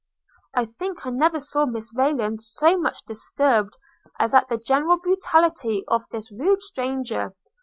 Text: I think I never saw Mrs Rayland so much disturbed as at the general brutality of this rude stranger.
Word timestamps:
I 0.55 0.65
think 0.65 1.05
I 1.05 1.11
never 1.11 1.39
saw 1.39 1.67
Mrs 1.67 1.95
Rayland 1.95 2.41
so 2.41 2.75
much 2.75 3.05
disturbed 3.05 3.77
as 4.19 4.33
at 4.33 4.49
the 4.49 4.57
general 4.57 4.97
brutality 4.97 5.83
of 5.87 6.05
this 6.09 6.31
rude 6.31 6.63
stranger. 6.63 7.35